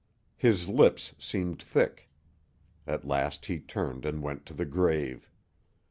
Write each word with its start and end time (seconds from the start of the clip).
His 0.35 0.67
lips 0.67 1.13
seemed 1.19 1.61
thick. 1.61 2.09
At 2.87 3.05
last 3.05 3.45
he 3.45 3.59
turned 3.59 4.03
and 4.03 4.23
went 4.23 4.47
to 4.47 4.53
the 4.55 4.65
grave. 4.65 5.29